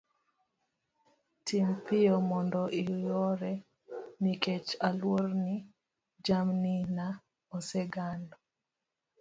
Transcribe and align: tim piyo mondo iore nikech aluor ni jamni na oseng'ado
tim 1.45 1.67
piyo 1.85 2.15
mondo 2.29 2.61
iore 2.81 3.53
nikech 4.21 4.67
aluor 4.87 5.25
ni 5.45 5.55
jamni 6.25 6.75
na 6.95 7.07
oseng'ado 7.57 8.35